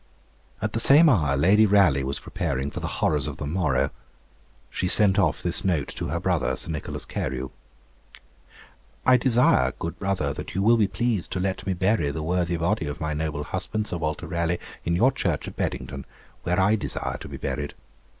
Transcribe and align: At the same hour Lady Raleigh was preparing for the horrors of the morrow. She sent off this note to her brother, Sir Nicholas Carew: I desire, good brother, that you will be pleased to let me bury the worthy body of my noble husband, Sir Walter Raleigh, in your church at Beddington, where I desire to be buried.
At 0.63 0.73
the 0.73 0.79
same 0.79 1.07
hour 1.09 1.37
Lady 1.37 1.67
Raleigh 1.67 2.03
was 2.03 2.17
preparing 2.19 2.71
for 2.71 2.79
the 2.79 2.87
horrors 2.87 3.27
of 3.27 3.37
the 3.37 3.45
morrow. 3.45 3.91
She 4.71 4.87
sent 4.87 5.19
off 5.19 5.43
this 5.43 5.63
note 5.63 5.89
to 5.89 6.07
her 6.07 6.19
brother, 6.19 6.55
Sir 6.55 6.71
Nicholas 6.71 7.05
Carew: 7.05 7.51
I 9.05 9.17
desire, 9.17 9.73
good 9.77 9.99
brother, 9.99 10.33
that 10.33 10.55
you 10.55 10.63
will 10.63 10.77
be 10.77 10.87
pleased 10.87 11.31
to 11.33 11.39
let 11.39 11.67
me 11.67 11.75
bury 11.75 12.09
the 12.09 12.23
worthy 12.23 12.57
body 12.57 12.87
of 12.87 12.99
my 12.99 13.13
noble 13.13 13.43
husband, 13.43 13.85
Sir 13.85 13.97
Walter 13.97 14.25
Raleigh, 14.25 14.57
in 14.83 14.95
your 14.95 15.11
church 15.11 15.47
at 15.47 15.55
Beddington, 15.55 16.07
where 16.41 16.59
I 16.59 16.75
desire 16.75 17.17
to 17.19 17.27
be 17.29 17.37
buried. 17.37 17.75